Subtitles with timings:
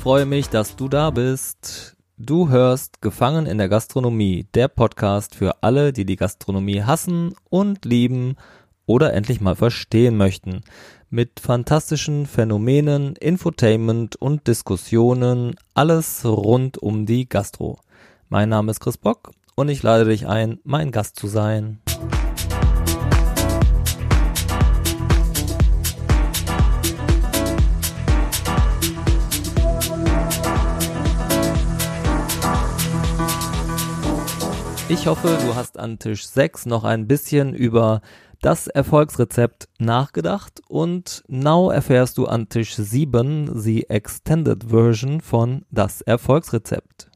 [0.00, 1.94] Ich freue mich, dass du da bist.
[2.16, 7.84] Du hörst Gefangen in der Gastronomie, der Podcast für alle, die die Gastronomie hassen und
[7.84, 8.36] lieben
[8.86, 10.62] oder endlich mal verstehen möchten.
[11.10, 17.78] Mit fantastischen Phänomenen, Infotainment und Diskussionen, alles rund um die Gastro.
[18.30, 21.78] Mein Name ist Chris Bock und ich lade dich ein, mein Gast zu sein.
[35.00, 38.02] Ich hoffe, du hast an Tisch 6 noch ein bisschen über
[38.42, 46.02] das Erfolgsrezept nachgedacht und now erfährst du an Tisch 7 die Extended Version von das
[46.02, 47.08] Erfolgsrezept.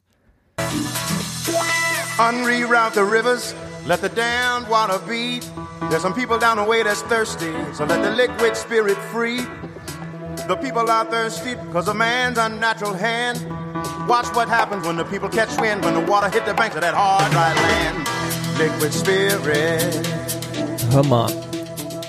[2.16, 3.54] Unreroute the rivers,
[3.86, 5.46] let the damned water beat.
[5.90, 9.40] There's some people down the way that's thirsty, so let the liquid spirit free.
[10.46, 13.38] The people are thirsty because of man's unnatural hand.
[14.06, 16.82] Watch what happens when the people catch wind, when the water hit the banks of
[16.82, 18.06] that hard, dry land.
[18.58, 20.06] Liquid Spirit.
[20.92, 21.30] Hör mal,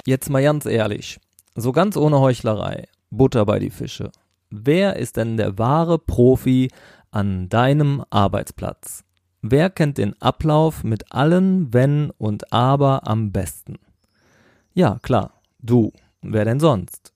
[0.05, 1.17] jetzt mal ganz ehrlich,
[1.55, 4.11] so ganz ohne Heuchlerei, Butter bei die Fische.
[4.49, 6.69] Wer ist denn der wahre Profi
[7.11, 9.03] an deinem Arbeitsplatz?
[9.41, 13.79] Wer kennt den Ablauf mit allen Wenn und Aber am besten?
[14.73, 15.93] Ja, klar, du.
[16.21, 17.14] Wer denn sonst?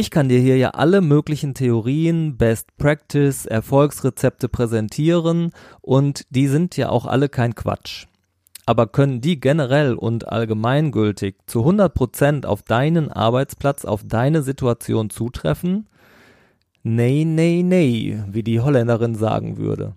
[0.00, 6.76] Ich kann dir hier ja alle möglichen Theorien, Best Practice, Erfolgsrezepte präsentieren und die sind
[6.76, 8.06] ja auch alle kein Quatsch.
[8.64, 15.88] Aber können die generell und allgemeingültig zu 100% auf deinen Arbeitsplatz, auf deine Situation zutreffen?
[16.84, 19.96] Nee, nee, nee, wie die Holländerin sagen würde.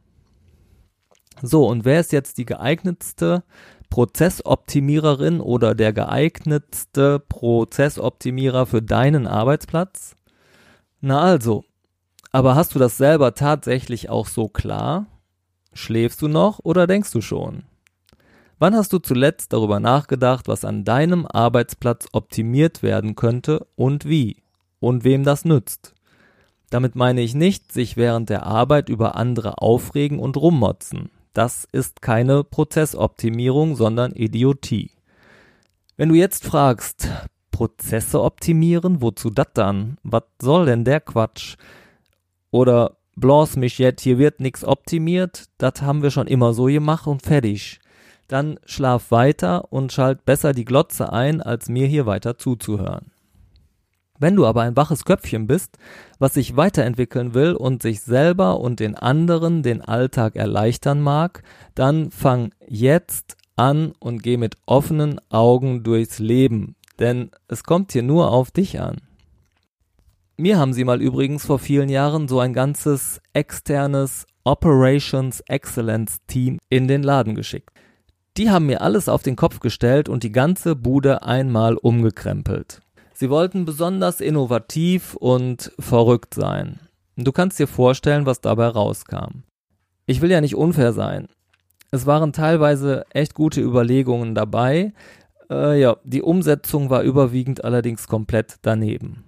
[1.44, 3.44] So, und wer ist jetzt die geeignetste
[3.92, 10.16] Prozessoptimiererin oder der geeignetste Prozessoptimierer für deinen Arbeitsplatz?
[11.02, 11.66] Na also,
[12.32, 15.08] aber hast du das selber tatsächlich auch so klar?
[15.74, 17.64] Schläfst du noch oder denkst du schon?
[18.60, 24.38] Wann hast du zuletzt darüber nachgedacht, was an deinem Arbeitsplatz optimiert werden könnte und wie?
[24.80, 25.94] Und wem das nützt?
[26.70, 31.10] Damit meine ich nicht, sich während der Arbeit über andere aufregen und rummotzen.
[31.34, 34.92] Das ist keine Prozessoptimierung, sondern Idiotie.
[35.96, 37.08] Wenn du jetzt fragst,
[37.52, 39.98] Prozesse optimieren, wozu das dann?
[40.04, 41.56] Was soll denn der Quatsch?
[42.50, 47.08] Oder bloß mich jetzt, hier wird nichts optimiert, das haben wir schon immer so gemacht
[47.08, 47.80] und fertig.
[48.28, 53.11] Dann schlaf weiter und schalt besser die Glotze ein, als mir hier weiter zuzuhören.
[54.22, 55.80] Wenn du aber ein waches Köpfchen bist,
[56.20, 61.42] was sich weiterentwickeln will und sich selber und den anderen den Alltag erleichtern mag,
[61.74, 68.04] dann fang jetzt an und geh mit offenen Augen durchs Leben, denn es kommt hier
[68.04, 68.98] nur auf dich an.
[70.38, 76.60] Mir haben sie mal übrigens vor vielen Jahren so ein ganzes externes Operations Excellence Team
[76.70, 77.72] in den Laden geschickt.
[78.38, 82.84] Die haben mir alles auf den Kopf gestellt und die ganze Bude einmal umgekrempelt.
[83.22, 86.80] Sie wollten besonders innovativ und verrückt sein.
[87.16, 89.44] Du kannst dir vorstellen, was dabei rauskam.
[90.08, 91.28] Ich will ja nicht unfair sein.
[91.92, 94.94] Es waren teilweise echt gute Überlegungen dabei.
[95.52, 99.24] Äh, ja, die Umsetzung war überwiegend allerdings komplett daneben.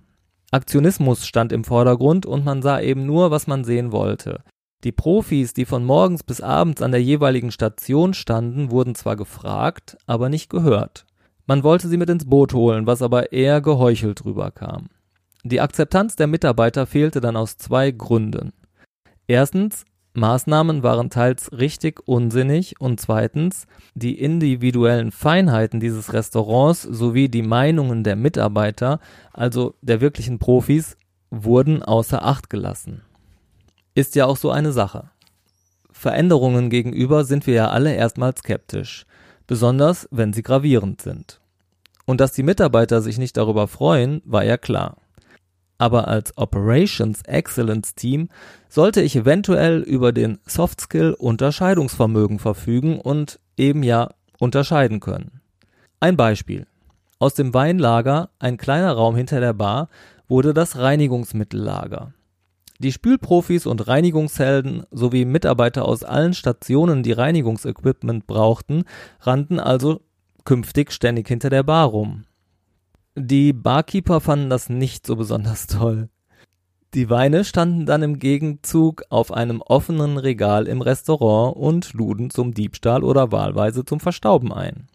[0.50, 4.42] Aktionismus stand im Vordergrund und man sah eben nur, was man sehen wollte.
[4.84, 9.98] Die Profis, die von morgens bis abends an der jeweiligen Station standen, wurden zwar gefragt,
[10.08, 11.06] aber nicht gehört.
[11.46, 14.88] Man wollte sie mit ins Boot holen, was aber eher geheuchelt rüberkam.
[15.44, 18.54] Die Akzeptanz der Mitarbeiter fehlte dann aus zwei Gründen.
[19.28, 19.84] Erstens,
[20.14, 28.04] Maßnahmen waren teils richtig unsinnig und zweitens, die individuellen Feinheiten dieses Restaurants sowie die Meinungen
[28.04, 29.00] der Mitarbeiter,
[29.34, 30.98] also der wirklichen Profis,
[31.30, 33.02] wurden außer Acht gelassen.
[33.96, 35.10] Ist ja auch so eine Sache.
[35.92, 39.06] Veränderungen gegenüber sind wir ja alle erstmal skeptisch
[39.48, 41.40] besonders wenn sie gravierend sind.
[42.06, 44.98] Und dass die Mitarbeiter sich nicht darüber freuen, war ja klar.
[45.78, 48.30] Aber als Operations Excellence Team
[48.70, 54.10] sollte ich eventuell über den Soft Skill Unterscheidungsvermögen verfügen und eben ja
[54.40, 55.42] unterscheiden können.
[56.00, 56.68] Ein Beispiel.
[57.20, 59.90] Aus dem Weinlager, ein kleiner Raum hinter der Bar,
[60.28, 62.14] wurde das Reinigungsmittellager.
[62.80, 68.84] Die Spülprofis und Reinigungshelden sowie Mitarbeiter aus allen Stationen, die Reinigungsequipment brauchten,
[69.22, 70.02] rannten also
[70.44, 72.24] künftig ständig hinter der Bar rum.
[73.16, 76.10] Die Barkeeper fanden das nicht so besonders toll.
[76.94, 82.54] Die Weine standen dann im Gegenzug auf einem offenen Regal im Restaurant und luden zum
[82.54, 84.88] Diebstahl oder wahlweise zum Verstauben ein.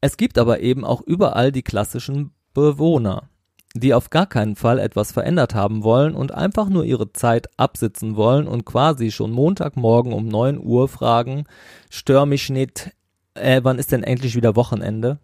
[0.00, 3.28] Es gibt aber eben auch überall die klassischen Bewohner.
[3.74, 8.16] Die auf gar keinen Fall etwas verändert haben wollen und einfach nur ihre Zeit absitzen
[8.16, 11.44] wollen und quasi schon Montagmorgen um 9 Uhr fragen,
[11.88, 12.90] stör mich nicht,
[13.34, 15.18] äh, wann ist denn endlich wieder Wochenende?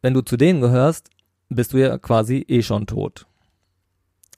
[0.00, 1.10] Wenn du zu denen gehörst,
[1.48, 3.26] bist du ja quasi eh schon tot.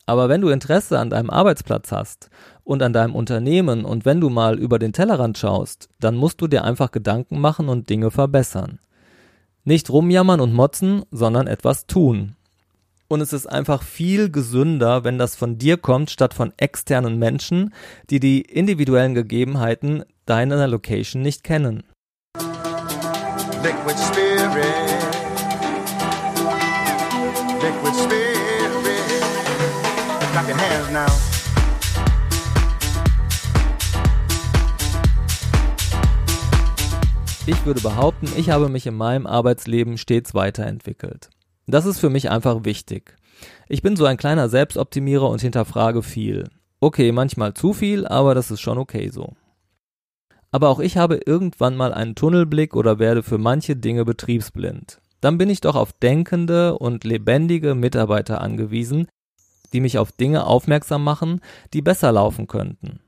[0.07, 2.31] Aber wenn du Interesse an deinem Arbeitsplatz hast
[2.65, 6.47] und an deinem Unternehmen und wenn du mal über den Tellerrand schaust, dann musst du
[6.47, 8.79] dir einfach Gedanken machen und Dinge verbessern.
[9.65, 12.37] Nicht rumjammern und motzen, sondern etwas tun.
[13.11, 17.73] Und es ist einfach viel gesünder, wenn das von dir kommt, statt von externen Menschen,
[18.11, 21.85] die die individuellen Gegebenheiten deiner Location nicht kennen.
[23.63, 24.61] Liquid Spirit.
[27.63, 28.29] Liquid Spirit.
[30.33, 31.07] Clap your hands now.
[37.47, 41.31] Ich würde behaupten, ich habe mich in meinem Arbeitsleben stets weiterentwickelt.
[41.69, 43.15] Das ist für mich einfach wichtig.
[43.69, 46.49] Ich bin so ein kleiner Selbstoptimierer und hinterfrage viel.
[46.81, 49.35] Okay, manchmal zu viel, aber das ist schon okay so.
[50.51, 55.01] Aber auch ich habe irgendwann mal einen Tunnelblick oder werde für manche Dinge betriebsblind.
[55.21, 59.09] Dann bin ich doch auf denkende und lebendige Mitarbeiter angewiesen,
[59.75, 61.43] die mich auf Dinge aufmerksam machen,
[61.75, 63.01] die besser laufen könnten.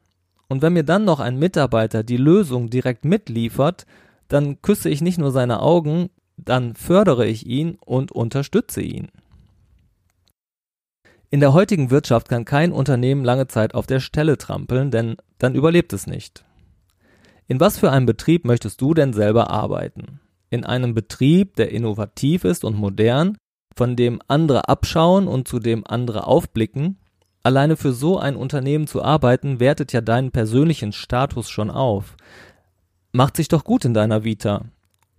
[0.49, 3.87] Und wenn mir dann noch ein Mitarbeiter die Lösung direkt mitliefert,
[4.29, 6.11] dann küsse ich nicht nur seine Augen,
[6.45, 9.09] dann fördere ich ihn und unterstütze ihn.
[11.31, 15.55] In der heutigen Wirtschaft kann kein Unternehmen lange Zeit auf der Stelle trampeln, denn dann
[15.55, 16.45] überlebt es nicht.
[17.47, 20.21] In was für einem Betrieb möchtest du denn selber arbeiten?
[20.51, 23.39] In einem Betrieb, der innovativ ist und modern,
[23.77, 26.99] von dem andere abschauen und zu dem andere aufblicken?
[27.43, 32.17] Alleine für so ein Unternehmen zu arbeiten, wertet ja deinen persönlichen Status schon auf.
[33.13, 34.67] Macht sich doch gut in deiner Vita.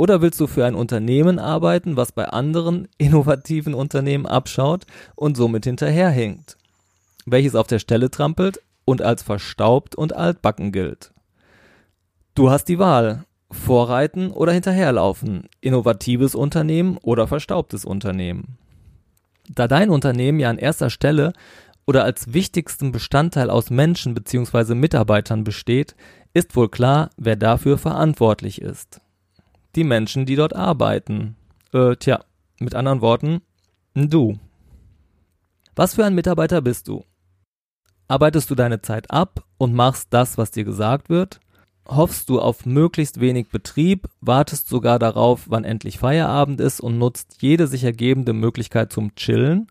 [0.01, 5.65] Oder willst du für ein Unternehmen arbeiten, was bei anderen innovativen Unternehmen abschaut und somit
[5.65, 6.57] hinterherhinkt?
[7.27, 11.13] Welches auf der Stelle trampelt und als verstaubt und altbacken gilt?
[12.33, 13.25] Du hast die Wahl.
[13.51, 15.43] Vorreiten oder hinterherlaufen.
[15.59, 18.57] Innovatives Unternehmen oder verstaubtes Unternehmen.
[19.49, 21.31] Da dein Unternehmen ja an erster Stelle
[21.85, 24.73] oder als wichtigsten Bestandteil aus Menschen bzw.
[24.73, 25.95] Mitarbeitern besteht,
[26.33, 28.99] ist wohl klar, wer dafür verantwortlich ist
[29.75, 31.35] die Menschen, die dort arbeiten.
[31.73, 32.23] Äh, tja,
[32.59, 33.41] mit anderen Worten,
[33.93, 34.37] du.
[35.75, 37.05] Was für ein Mitarbeiter bist du?
[38.07, 41.39] Arbeitest du deine Zeit ab und machst das, was dir gesagt wird?
[41.87, 47.41] Hoffst du auf möglichst wenig Betrieb, wartest sogar darauf, wann endlich Feierabend ist und nutzt
[47.41, 49.67] jede sich ergebende Möglichkeit zum Chillen?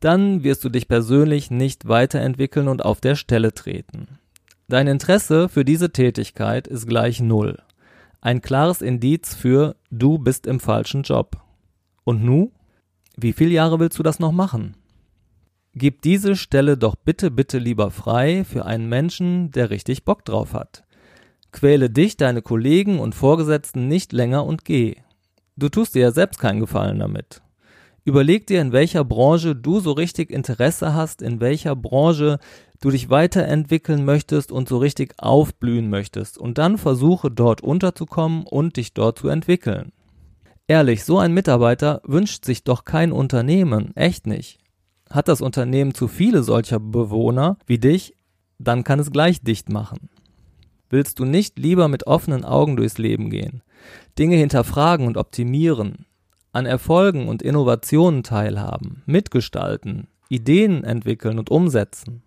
[0.00, 4.18] Dann wirst du dich persönlich nicht weiterentwickeln und auf der Stelle treten.
[4.68, 7.58] Dein Interesse für diese Tätigkeit ist gleich Null.
[8.26, 11.36] Ein klares Indiz für du bist im falschen Job.
[12.02, 12.50] Und nu?
[13.16, 14.76] Wie viele Jahre willst du das noch machen?
[15.74, 20.54] Gib diese Stelle doch bitte, bitte lieber frei für einen Menschen, der richtig Bock drauf
[20.54, 20.82] hat.
[21.52, 24.96] Quäle dich, deine Kollegen und Vorgesetzten nicht länger und geh.
[25.54, 27.42] Du tust dir ja selbst keinen Gefallen damit.
[28.04, 32.40] Überleg dir, in welcher Branche du so richtig Interesse hast, in welcher Branche
[32.80, 38.76] du dich weiterentwickeln möchtest und so richtig aufblühen möchtest und dann versuche dort unterzukommen und
[38.76, 39.92] dich dort zu entwickeln.
[40.68, 44.58] Ehrlich, so ein Mitarbeiter wünscht sich doch kein Unternehmen, echt nicht.
[45.08, 48.14] Hat das Unternehmen zu viele solcher Bewohner wie dich,
[48.58, 50.10] dann kann es gleich dicht machen.
[50.88, 53.62] Willst du nicht lieber mit offenen Augen durchs Leben gehen,
[54.18, 56.06] Dinge hinterfragen und optimieren,
[56.52, 62.22] an Erfolgen und Innovationen teilhaben, mitgestalten, Ideen entwickeln und umsetzen.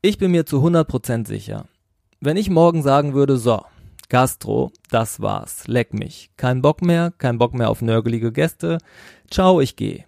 [0.00, 1.64] Ich bin mir zu 100% sicher.
[2.20, 3.62] Wenn ich morgen sagen würde, so,
[4.08, 6.30] Gastro, das war's, leck mich.
[6.36, 8.78] Kein Bock mehr, kein Bock mehr auf nörgelige Gäste.
[9.28, 10.04] Ciao, ich geh.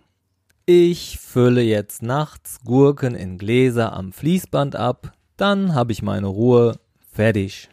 [0.64, 6.78] Ich fülle jetzt nachts Gurken in Gläser am Fließband ab, dann habe ich meine Ruhe,
[7.10, 7.68] fertig.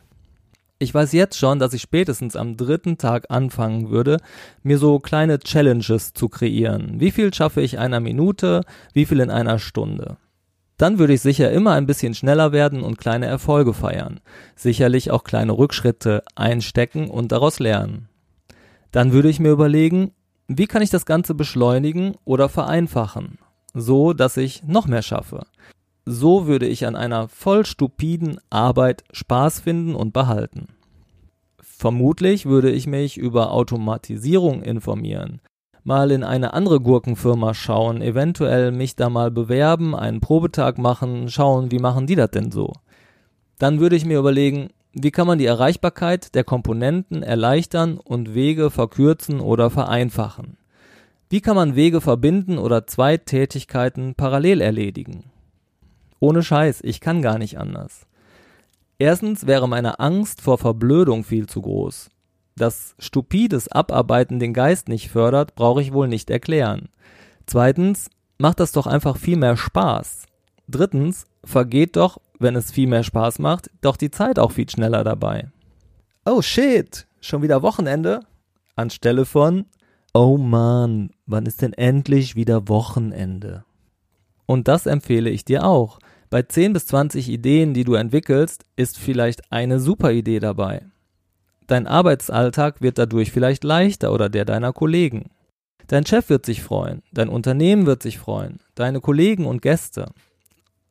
[0.79, 4.17] Ich weiß jetzt schon, dass ich spätestens am dritten Tag anfangen würde,
[4.63, 6.99] mir so kleine Challenges zu kreieren.
[6.99, 8.61] Wie viel schaffe ich einer Minute,
[8.93, 10.17] wie viel in einer Stunde?
[10.77, 14.19] Dann würde ich sicher immer ein bisschen schneller werden und kleine Erfolge feiern.
[14.55, 18.09] Sicherlich auch kleine Rückschritte einstecken und daraus lernen.
[18.91, 20.11] Dann würde ich mir überlegen,
[20.47, 23.39] wie kann ich das Ganze beschleunigen oder vereinfachen,
[23.73, 25.45] so dass ich noch mehr schaffe.
[26.05, 30.69] So würde ich an einer voll stupiden Arbeit Spaß finden und behalten.
[31.59, 35.41] Vermutlich würde ich mich über Automatisierung informieren,
[35.87, 41.71] mal in eine andere Gurkenfirma schauen, eventuell mich da mal bewerben, einen Probetag machen, schauen,
[41.71, 42.73] wie machen die das denn so.
[43.57, 48.69] Dann würde ich mir überlegen, wie kann man die Erreichbarkeit der Komponenten erleichtern und Wege
[48.69, 50.57] verkürzen oder vereinfachen.
[51.29, 55.31] Wie kann man Wege verbinden oder zwei Tätigkeiten parallel erledigen?
[56.19, 58.07] Ohne Scheiß, ich kann gar nicht anders.
[58.99, 62.09] Erstens wäre meine Angst vor Verblödung viel zu groß.
[62.57, 66.89] Dass stupides Abarbeiten den Geist nicht fördert, brauche ich wohl nicht erklären.
[67.45, 68.09] Zweitens
[68.39, 70.25] macht das doch einfach viel mehr Spaß.
[70.67, 75.03] Drittens vergeht doch, wenn es viel mehr Spaß macht, doch die Zeit auch viel schneller
[75.03, 75.51] dabei.
[76.25, 78.21] Oh shit, schon wieder Wochenende?
[78.75, 79.65] Anstelle von
[80.13, 83.65] Oh Mann, wann ist denn endlich wieder Wochenende?
[84.47, 85.99] Und das empfehle ich dir auch.
[86.31, 90.87] Bei 10 bis 20 Ideen, die du entwickelst, ist vielleicht eine super Idee dabei.
[91.67, 95.29] Dein Arbeitsalltag wird dadurch vielleicht leichter oder der deiner Kollegen.
[95.87, 100.11] Dein Chef wird sich freuen, dein Unternehmen wird sich freuen, deine Kollegen und Gäste.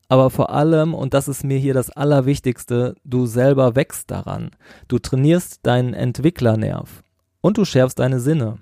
[0.09, 4.50] Aber vor allem, und das ist mir hier das Allerwichtigste, du selber wächst daran.
[4.87, 7.02] Du trainierst deinen Entwicklernerv
[7.40, 8.59] und du schärfst deine Sinne.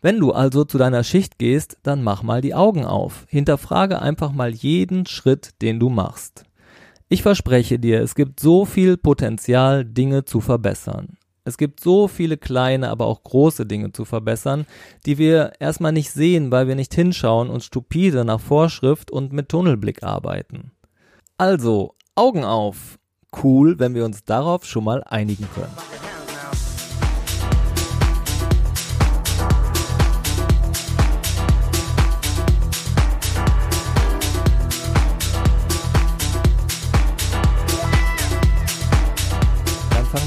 [0.00, 3.26] Wenn du also zu deiner Schicht gehst, dann mach mal die Augen auf.
[3.28, 6.44] Hinterfrage einfach mal jeden Schritt, den du machst.
[7.10, 11.16] Ich verspreche dir, es gibt so viel Potenzial, Dinge zu verbessern.
[11.44, 14.66] Es gibt so viele kleine, aber auch große Dinge zu verbessern,
[15.06, 19.48] die wir erstmal nicht sehen, weil wir nicht hinschauen und stupide nach Vorschrift und mit
[19.48, 20.72] Tunnelblick arbeiten.
[21.38, 22.98] Also, Augen auf.
[23.42, 26.07] Cool, wenn wir uns darauf schon mal einigen können.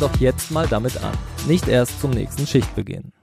[0.02, 1.14] Doch jetzt mal damit an,
[1.48, 3.14] nicht erst zum nächsten Schichtbeginn.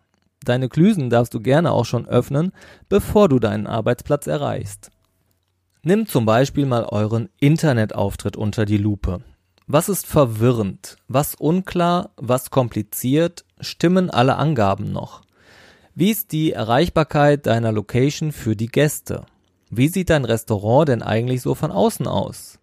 [0.45, 2.53] Deine Klüsen darfst du gerne auch schon öffnen,
[2.89, 4.91] bevor du deinen Arbeitsplatz erreichst.
[5.83, 9.21] Nimm zum Beispiel mal euren Internetauftritt unter die Lupe.
[9.67, 10.97] Was ist verwirrend?
[11.09, 12.11] Was unklar?
[12.17, 13.45] Was kompliziert?
[13.61, 15.23] Stimmen alle Angaben noch?
[15.95, 19.27] Wie ist die Erreichbarkeit deiner Location für die Gäste?
[19.71, 22.58] Wie sieht dein Restaurant denn eigentlich so von außen aus?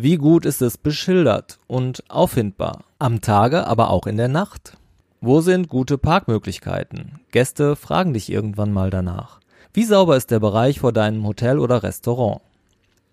[0.00, 2.84] Wie gut ist es beschildert und auffindbar?
[3.00, 4.76] Am Tage, aber auch in der Nacht.
[5.20, 7.18] Wo sind gute Parkmöglichkeiten?
[7.32, 9.40] Gäste fragen dich irgendwann mal danach.
[9.74, 12.42] Wie sauber ist der Bereich vor deinem Hotel oder Restaurant?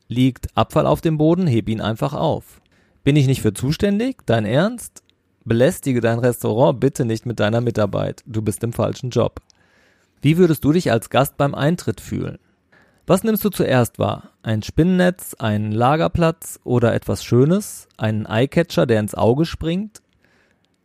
[0.10, 2.62] Liegt Abfall auf dem Boden, heb ihn einfach auf.
[3.04, 4.18] Bin ich nicht für zuständig?
[4.28, 5.02] Dein Ernst?
[5.44, 8.22] Belästige dein Restaurant bitte nicht mit deiner Mitarbeit.
[8.28, 9.42] Du bist im falschen Job.
[10.22, 12.38] Wie würdest du dich als Gast beim Eintritt fühlen?
[13.08, 14.32] Was nimmst du zuerst wahr?
[14.42, 17.88] Ein Spinnennetz, einen Lagerplatz oder etwas Schönes?
[17.98, 20.02] Einen Eyecatcher, der ins Auge springt?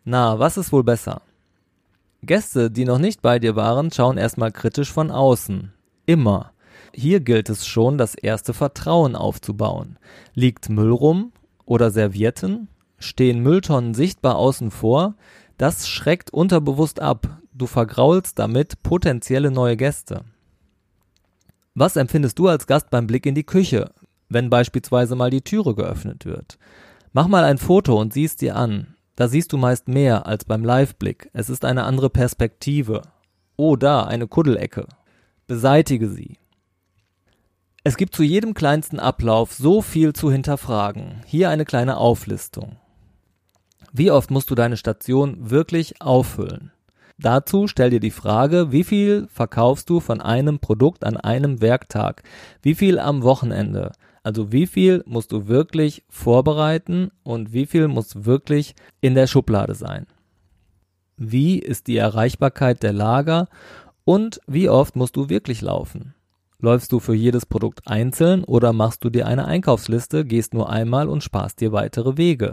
[0.05, 1.23] Na, was ist wohl besser?
[2.23, 5.73] Gäste, die noch nicht bei dir waren, schauen erstmal kritisch von außen.
[6.05, 6.53] Immer.
[6.93, 9.99] Hier gilt es schon, das erste Vertrauen aufzubauen.
[10.35, 11.33] Liegt Müll rum
[11.65, 12.69] oder Servietten?
[12.99, 15.15] Stehen Mülltonnen sichtbar außen vor?
[15.57, 17.39] Das schreckt unterbewusst ab.
[17.55, 20.25] Du vergraulst damit potenzielle neue Gäste.
[21.75, 23.93] Was empfindest du als Gast beim Blick in die Küche,
[24.29, 26.59] wenn beispielsweise mal die Türe geöffnet wird?
[27.13, 28.95] Mach mal ein Foto und siehst dir an.
[29.17, 31.31] Da siehst du meist mehr als beim Live-Blick.
[31.33, 33.03] Es ist eine andere Perspektive.
[33.57, 34.87] Oh, da, eine Kuddelecke.
[35.47, 36.39] Beseitige sie.
[37.83, 41.23] Es gibt zu jedem kleinsten Ablauf so viel zu hinterfragen.
[41.27, 42.77] Hier eine kleine Auflistung.
[43.93, 46.73] Wie oft musst du deine Station wirklich auffüllen?
[47.21, 52.23] Dazu stell dir die Frage, wie viel verkaufst du von einem Produkt an einem Werktag?
[52.63, 53.93] Wie viel am Wochenende?
[54.23, 59.75] Also wie viel musst du wirklich vorbereiten und wie viel muss wirklich in der Schublade
[59.75, 60.07] sein?
[61.19, 63.49] Wie ist die Erreichbarkeit der Lager
[64.05, 66.15] und wie oft musst du wirklich laufen?
[66.59, 71.07] Läufst du für jedes Produkt einzeln oder machst du dir eine Einkaufsliste, gehst nur einmal
[71.09, 72.53] und sparst dir weitere Wege?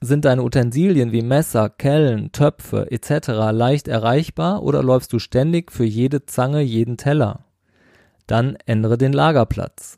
[0.00, 3.28] Sind deine Utensilien wie Messer, Kellen, Töpfe etc.
[3.50, 7.44] leicht erreichbar oder läufst du ständig für jede Zange, jeden Teller?
[8.28, 9.96] Dann ändere den Lagerplatz.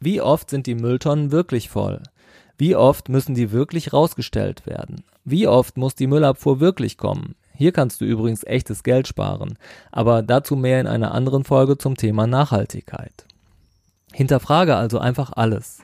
[0.00, 2.02] Wie oft sind die Mülltonnen wirklich voll?
[2.56, 5.04] Wie oft müssen die wirklich rausgestellt werden?
[5.24, 7.36] Wie oft muss die Müllabfuhr wirklich kommen?
[7.54, 9.58] Hier kannst du übrigens echtes Geld sparen,
[9.92, 13.26] aber dazu mehr in einer anderen Folge zum Thema Nachhaltigkeit.
[14.12, 15.80] Hinterfrage also einfach alles.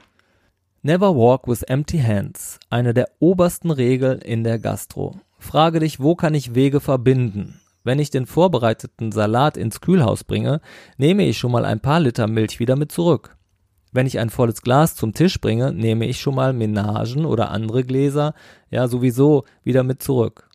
[0.86, 5.18] Never walk with empty hands, eine der obersten Regeln in der Gastro.
[5.38, 7.58] Frage dich, wo kann ich Wege verbinden?
[7.84, 10.60] Wenn ich den vorbereiteten Salat ins Kühlhaus bringe,
[10.98, 13.38] nehme ich schon mal ein paar Liter Milch wieder mit zurück.
[13.92, 17.82] Wenn ich ein volles Glas zum Tisch bringe, nehme ich schon mal Menagen oder andere
[17.82, 18.34] Gläser,
[18.70, 20.50] ja sowieso wieder mit zurück.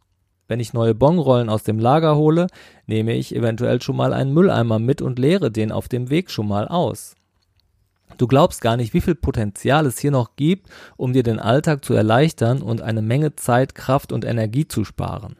[0.48, 2.45] Wenn ich neue Bonrollen aus dem Lager hole,
[2.86, 6.48] nehme ich eventuell schon mal einen Mülleimer mit und leere den auf dem Weg schon
[6.48, 7.15] mal aus.
[8.19, 11.85] Du glaubst gar nicht, wie viel Potenzial es hier noch gibt, um dir den Alltag
[11.85, 15.38] zu erleichtern und eine Menge Zeit, Kraft und Energie zu sparen.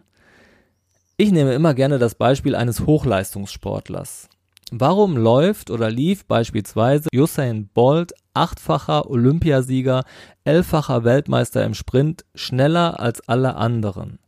[1.18, 4.30] Ich nehme immer gerne das Beispiel eines Hochleistungssportlers.
[4.72, 10.06] Warum läuft oder lief beispielsweise Usain Bolt, achtfacher Olympiasieger,
[10.46, 14.20] elffacher Weltmeister im Sprint, schneller als alle anderen?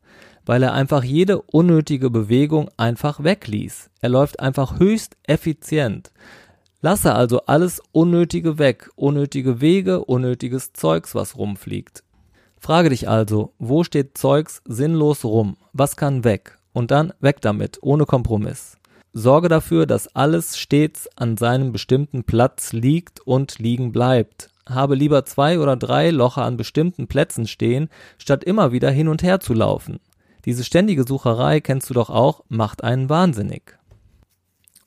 [0.45, 3.91] Weil er einfach jede unnötige Bewegung einfach wegließ.
[4.01, 6.11] Er läuft einfach höchst effizient.
[6.81, 12.03] Lasse also alles Unnötige weg, unnötige Wege, unnötiges Zeugs, was rumfliegt.
[12.59, 15.57] Frage dich also, wo steht Zeugs sinnlos rum?
[15.73, 16.57] Was kann weg?
[16.73, 18.77] und dann weg damit, ohne Kompromiss.
[19.13, 24.49] Sorge dafür, dass alles stets an seinem bestimmten Platz liegt und liegen bleibt.
[24.69, 29.21] Habe lieber zwei oder drei Locher an bestimmten Plätzen stehen, statt immer wieder hin und
[29.21, 29.99] her zu laufen.
[30.45, 33.77] Diese ständige Sucherei kennst du doch auch, macht einen wahnsinnig.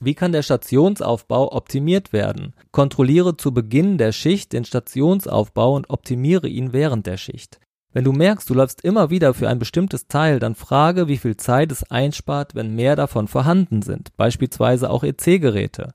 [0.05, 2.53] Wie kann der Stationsaufbau optimiert werden?
[2.73, 7.59] Kontrolliere zu Beginn der Schicht den Stationsaufbau und optimiere ihn während der Schicht.
[7.95, 11.39] Wenn du merkst, du läufst immer wieder für ein bestimmtes Teil, dann frage, wie viel
[11.39, 15.93] Zeit es einspart, wenn mehr davon vorhanden sind, beispielsweise auch EC-Geräte.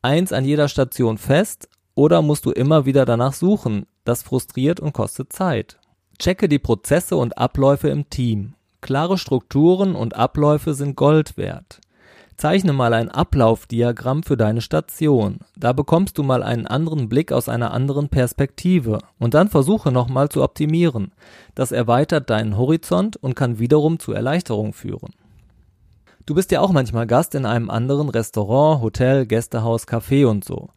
[0.00, 3.86] Eins an jeder Station fest oder musst du immer wieder danach suchen?
[4.04, 5.78] Das frustriert und kostet Zeit.
[6.18, 8.54] Checke die Prozesse und Abläufe im Team.
[8.80, 11.80] Klare Strukturen und Abläufe sind Gold wert.
[12.42, 15.38] Zeichne mal ein Ablaufdiagramm für deine Station.
[15.56, 18.98] Da bekommst du mal einen anderen Blick aus einer anderen Perspektive.
[19.20, 21.12] Und dann versuche nochmal zu optimieren.
[21.54, 25.12] Das erweitert deinen Horizont und kann wiederum zu Erleichterung führen.
[26.26, 30.70] Du bist ja auch manchmal Gast in einem anderen Restaurant, Hotel, Gästehaus, Café und so.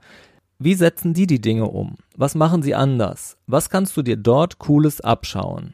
[0.60, 1.95] Wie setzen die die Dinge um?
[2.15, 3.38] Was machen sie anders?
[3.48, 5.74] Was kannst du dir dort Cooles abschauen?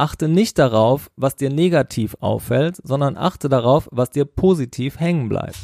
[0.00, 5.58] Achte nicht darauf, was dir negativ auffällt, sondern achte darauf, was dir positiv hängen bleibt.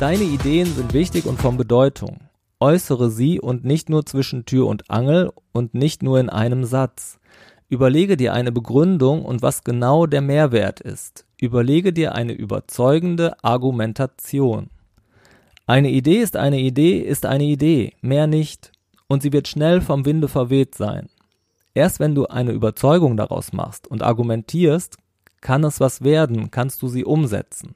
[0.00, 2.20] Deine Ideen sind wichtig und von Bedeutung.
[2.58, 7.18] Äußere sie und nicht nur zwischen Tür und Angel und nicht nur in einem Satz.
[7.68, 11.24] Überlege dir eine Begründung und was genau der Mehrwert ist.
[11.40, 14.70] Überlege dir eine überzeugende Argumentation.
[15.66, 18.70] Eine Idee ist eine Idee ist eine Idee, mehr nicht,
[19.08, 21.08] und sie wird schnell vom Winde verweht sein.
[21.72, 24.96] Erst wenn du eine Überzeugung daraus machst und argumentierst,
[25.40, 27.74] kann es was werden, kannst du sie umsetzen.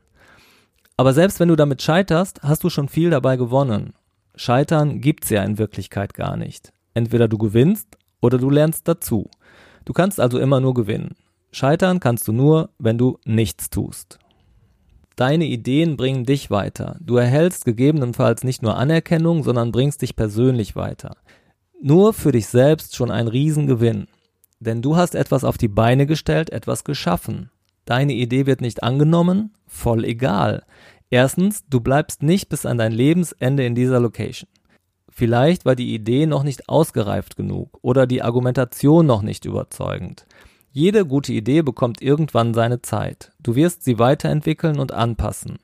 [0.97, 3.95] Aber selbst wenn du damit scheiterst, hast du schon viel dabei gewonnen.
[4.35, 6.73] Scheitern gibt's ja in Wirklichkeit gar nicht.
[6.95, 9.31] Entweder du gewinnst oder du lernst dazu.
[9.89, 11.17] Du kannst also immer nur gewinnen.
[11.51, 14.19] Scheitern kannst du nur, wenn du nichts tust.
[15.17, 16.99] Deine Ideen bringen dich weiter.
[17.01, 21.17] Du erhältst gegebenenfalls nicht nur Anerkennung, sondern bringst dich persönlich weiter.
[21.81, 24.09] Nur für dich selbst schon ein Riesengewinn.
[24.61, 27.51] Denn du hast etwas auf die Beine gestellt, etwas geschaffen.
[27.87, 30.65] Deine Idee wird nicht angenommen, voll egal.
[31.09, 34.51] Erstens, du bleibst nicht bis an dein Lebensende in dieser Location.
[35.19, 40.27] Vielleicht war die Idee noch nicht ausgereift genug oder die Argumentation noch nicht überzeugend.
[40.71, 43.33] Jede gute Idee bekommt irgendwann seine Zeit.
[43.43, 45.59] Du wirst sie weiterentwickeln und anpassen.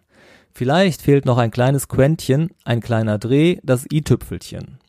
[0.53, 4.81] Vielleicht fehlt noch ein kleines Quäntchen, ein kleiner Dreh, das i-Tüpfelchen.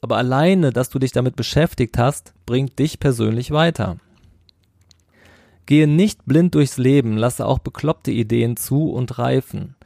[0.00, 3.98] Aber alleine, dass du dich damit beschäftigt hast, bringt dich persönlich weiter.
[5.66, 9.76] Gehe nicht blind durchs Leben, lasse auch bekloppte Ideen zu und reifen.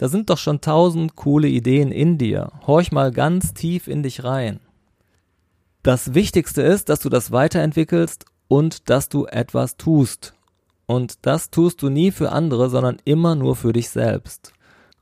[0.00, 2.52] Da sind doch schon tausend coole Ideen in dir.
[2.66, 4.60] Horch mal ganz tief in dich rein.
[5.82, 10.32] Das Wichtigste ist, dass du das weiterentwickelst und dass du etwas tust.
[10.86, 14.54] Und das tust du nie für andere, sondern immer nur für dich selbst.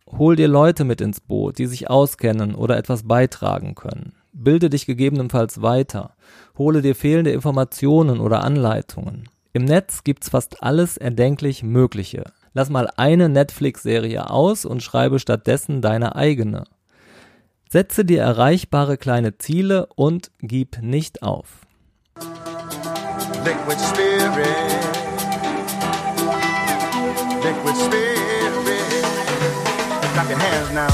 [0.09, 4.15] Hol dir Leute mit ins Boot, die sich auskennen oder etwas beitragen können.
[4.33, 6.17] Bilde dich gegebenenfalls weiter.
[6.59, 9.29] Hole dir fehlende Informationen oder Anleitungen.
[9.53, 12.25] Im Netz gibt's fast alles erdenklich Mögliche.
[12.59, 16.65] Lass mal eine Netflix-Serie aus und schreibe stattdessen deine eigene.
[17.71, 21.69] Setze dir erreichbare kleine Ziele und gib nicht auf.
[23.45, 24.49] Liquid Spirit.
[27.45, 29.05] Liquid Spirit.
[30.15, 30.89] Clap your hands now.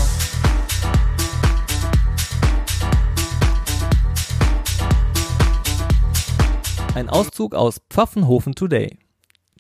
[6.94, 8.98] Ein Auszug aus Pfaffenhofen Today.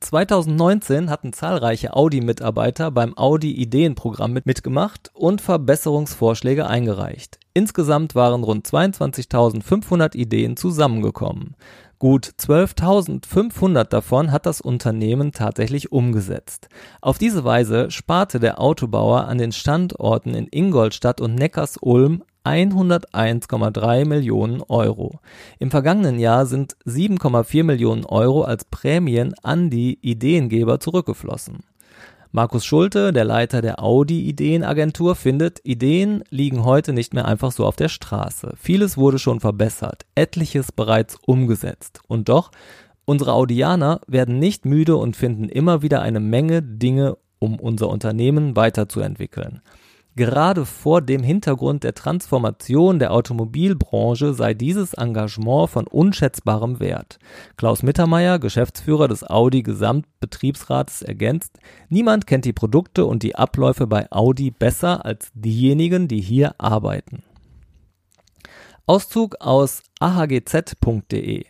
[0.04, 7.40] 2019 hatten zahlreiche Audi-Mitarbeiter beim Audi-Ideenprogramm mitgemacht und Verbesserungsvorschläge eingereicht.
[7.54, 11.56] Insgesamt waren rund 22.500 Ideen zusammengekommen.
[11.98, 16.68] Gut 12.500 davon hat das Unternehmen tatsächlich umgesetzt.
[17.00, 24.62] Auf diese Weise sparte der Autobauer an den Standorten in Ingolstadt und Neckars-Ulm 101,3 Millionen
[24.62, 25.20] Euro.
[25.58, 31.60] Im vergangenen Jahr sind 7,4 Millionen Euro als Prämien an die Ideengeber zurückgeflossen.
[32.36, 37.64] Markus Schulte, der Leiter der Audi Ideenagentur, findet, Ideen liegen heute nicht mehr einfach so
[37.64, 38.54] auf der Straße.
[38.58, 42.00] Vieles wurde schon verbessert, etliches bereits umgesetzt.
[42.08, 42.50] Und doch,
[43.04, 48.56] unsere Audianer werden nicht müde und finden immer wieder eine Menge Dinge, um unser Unternehmen
[48.56, 49.60] weiterzuentwickeln.
[50.16, 57.18] Gerade vor dem Hintergrund der Transformation der Automobilbranche sei dieses Engagement von unschätzbarem Wert.
[57.56, 64.06] Klaus Mittermeier, Geschäftsführer des Audi Gesamtbetriebsrates, ergänzt, niemand kennt die Produkte und die Abläufe bei
[64.12, 67.24] Audi besser als diejenigen, die hier arbeiten.
[68.86, 71.46] Auszug aus ahgz.de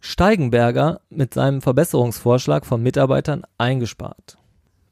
[0.00, 4.36] Steigenberger mit seinem Verbesserungsvorschlag von Mitarbeitern eingespart.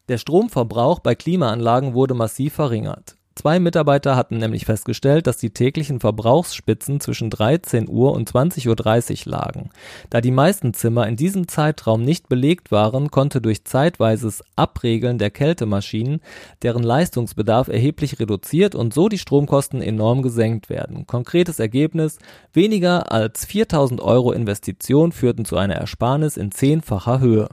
[0.08, 3.16] Der Stromverbrauch bei Klimaanlagen wurde massiv verringert.
[3.36, 9.30] Zwei Mitarbeiter hatten nämlich festgestellt, dass die täglichen Verbrauchsspitzen zwischen 13 Uhr und 20.30 Uhr
[9.30, 9.68] lagen.
[10.08, 15.30] Da die meisten Zimmer in diesem Zeitraum nicht belegt waren, konnte durch zeitweises Abregeln der
[15.30, 16.20] Kältemaschinen
[16.62, 21.06] deren Leistungsbedarf erheblich reduziert und so die Stromkosten enorm gesenkt werden.
[21.06, 22.18] Konkretes Ergebnis,
[22.54, 27.50] weniger als 4000 Euro Investition führten zu einer Ersparnis in zehnfacher Höhe.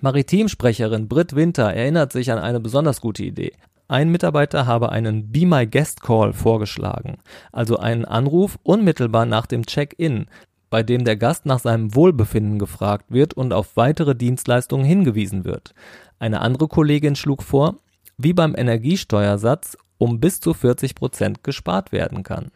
[0.00, 3.52] Maritimsprecherin Britt Winter erinnert sich an eine besonders gute Idee.
[3.88, 7.18] Ein Mitarbeiter habe einen Be My Guest Call vorgeschlagen,
[7.52, 10.26] also einen Anruf unmittelbar nach dem Check-in,
[10.70, 15.72] bei dem der Gast nach seinem Wohlbefinden gefragt wird und auf weitere Dienstleistungen hingewiesen wird.
[16.18, 17.76] Eine andere Kollegin schlug vor,
[18.18, 22.50] wie beim Energiesteuersatz um bis zu 40 Prozent gespart werden kann.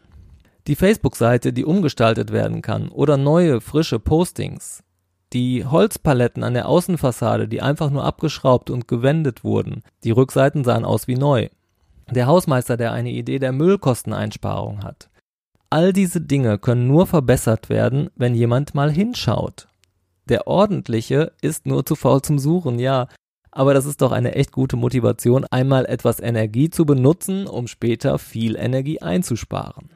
[0.66, 4.82] Die Facebook-Seite, die umgestaltet werden kann oder neue, frische Postings.
[5.32, 9.82] Die Holzpaletten an der Außenfassade, die einfach nur abgeschraubt und gewendet wurden.
[10.02, 11.48] Die Rückseiten sahen aus wie neu.
[12.10, 15.08] Der Hausmeister, der eine Idee der Müllkosteneinsparung hat.
[15.70, 19.68] All diese Dinge können nur verbessert werden, wenn jemand mal hinschaut.
[20.28, 23.06] Der ordentliche ist nur zu faul zum Suchen, ja,
[23.52, 28.18] aber das ist doch eine echt gute Motivation, einmal etwas Energie zu benutzen, um später
[28.18, 29.90] viel Energie einzusparen.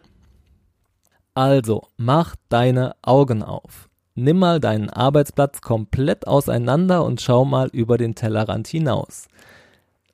[1.35, 3.89] Also, mach deine Augen auf.
[4.17, 9.27] Nimm mal deinen Arbeitsplatz komplett auseinander und schau mal über den Tellerrand hinaus.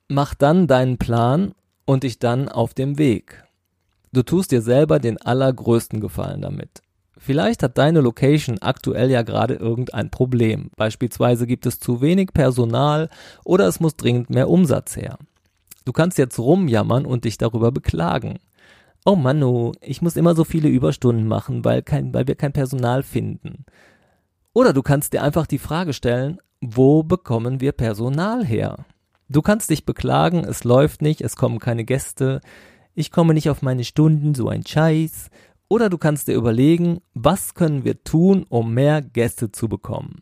[0.07, 1.53] Mach dann deinen Plan
[1.85, 3.43] und dich dann auf dem Weg.
[4.11, 6.81] Du tust dir selber den allergrößten Gefallen damit.
[7.15, 10.71] Vielleicht hat deine Location aktuell ja gerade irgendein Problem.
[10.75, 13.09] Beispielsweise gibt es zu wenig Personal
[13.45, 15.19] oder es muss dringend mehr Umsatz her.
[15.85, 18.39] Du kannst jetzt rumjammern und dich darüber beklagen.
[19.05, 23.03] Oh Manu, ich muss immer so viele Überstunden machen, weil, kein, weil wir kein Personal
[23.03, 23.65] finden.
[24.53, 28.85] Oder du kannst dir einfach die Frage stellen, wo bekommen wir Personal her?
[29.29, 32.41] Du kannst dich beklagen, es läuft nicht, es kommen keine Gäste,
[32.93, 35.29] ich komme nicht auf meine Stunden, so ein Scheiß.
[35.69, 40.21] Oder du kannst dir überlegen, was können wir tun, um mehr Gäste zu bekommen?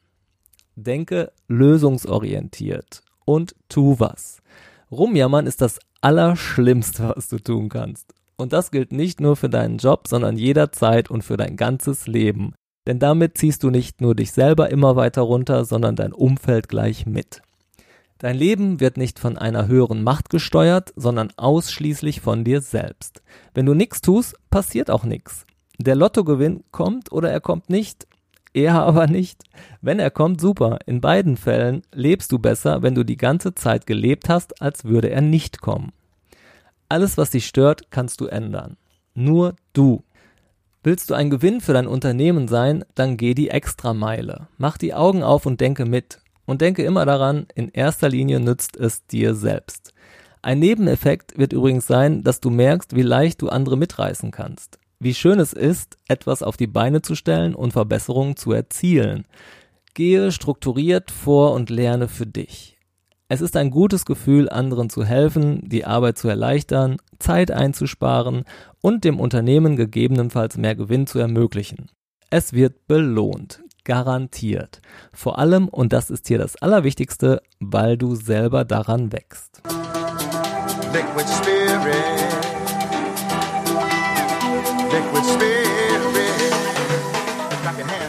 [0.75, 4.43] Denke lösungsorientiert und tu was.
[4.91, 8.13] Rumjammern ist das Allerschlimmste, was du tun kannst.
[8.37, 12.53] Und das gilt nicht nur für deinen Job, sondern jederzeit und für dein ganzes Leben.
[12.89, 17.05] Denn damit ziehst du nicht nur dich selber immer weiter runter, sondern dein Umfeld gleich
[17.05, 17.43] mit.
[18.17, 23.21] Dein Leben wird nicht von einer höheren Macht gesteuert, sondern ausschließlich von dir selbst.
[23.53, 25.45] Wenn du nichts tust, passiert auch nichts.
[25.77, 28.07] Der Lottogewinn kommt oder er kommt nicht,
[28.53, 29.43] er aber nicht.
[29.81, 30.79] Wenn er kommt, super.
[30.87, 35.11] In beiden Fällen lebst du besser, wenn du die ganze Zeit gelebt hast, als würde
[35.11, 35.91] er nicht kommen.
[36.89, 38.77] Alles, was dich stört, kannst du ändern.
[39.13, 40.01] Nur du.
[40.81, 44.47] Willst du ein Gewinn für dein Unternehmen sein, dann geh die Extrameile.
[44.57, 46.19] Mach die Augen auf und denke mit.
[46.45, 49.93] Und denke immer daran, in erster Linie nützt es dir selbst.
[50.41, 54.79] Ein Nebeneffekt wird übrigens sein, dass du merkst, wie leicht du andere mitreißen kannst.
[54.99, 59.25] Wie schön es ist, etwas auf die Beine zu stellen und Verbesserungen zu erzielen.
[59.93, 62.78] Gehe strukturiert vor und lerne für dich.
[63.31, 68.43] Es ist ein gutes Gefühl, anderen zu helfen, die Arbeit zu erleichtern, Zeit einzusparen
[68.81, 71.91] und dem Unternehmen gegebenenfalls mehr Gewinn zu ermöglichen.
[72.31, 74.81] Es wird belohnt, garantiert.
[75.13, 79.61] Vor allem, und das ist hier das Allerwichtigste, weil du selber daran wächst.
[80.91, 82.18] Liquid Spirit.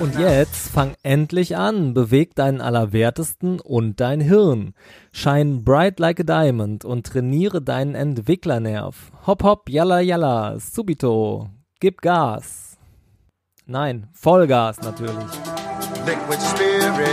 [0.00, 4.72] Und jetzt fang endlich an, beweg deinen Allerwertesten und dein Hirn.
[5.12, 9.12] Shine bright like a diamond und trainiere deinen Entwicklernerv.
[9.26, 12.78] Hopp hopp, yalla yalla, subito, gib Gas.
[13.66, 15.12] Nein, Vollgas natürlich.
[16.06, 17.10] Liquid Spirit.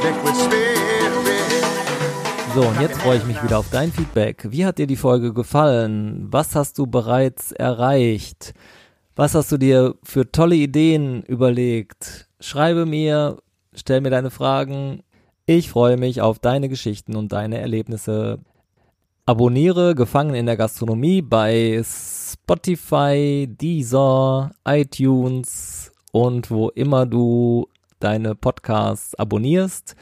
[0.00, 0.68] Liquid Spirit.
[2.54, 4.46] So, und jetzt freue ich mich wieder auf dein Feedback.
[4.50, 6.28] Wie hat dir die Folge gefallen?
[6.30, 8.54] Was hast du bereits erreicht?
[9.18, 12.28] Was hast du dir für tolle Ideen überlegt?
[12.38, 13.38] Schreibe mir,
[13.74, 15.02] stell mir deine Fragen.
[15.44, 18.38] Ich freue mich auf deine Geschichten und deine Erlebnisse.
[19.26, 27.66] Abonniere Gefangen in der Gastronomie bei Spotify, Deezer, iTunes und wo immer du
[27.98, 29.96] deine Podcasts abonnierst.